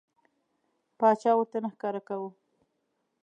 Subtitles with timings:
[0.99, 2.29] باچا ورته نه ښکاره کاوه.